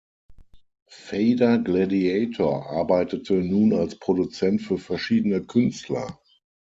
[0.89, 6.19] Fader Gladiator arbeitete nun als Produzent für verschiedene Künstler.